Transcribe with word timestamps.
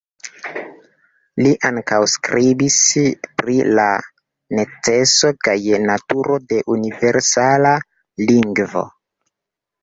Li 1.47 1.49
ankaŭ 1.67 1.99
skribis 2.13 2.77
pri 3.41 3.57
la 3.79 3.85
neceso 4.61 5.31
kaj 5.49 5.55
naturo 5.85 6.39
de 6.55 6.59
universala 6.79 7.77
lingvo. 8.33 8.85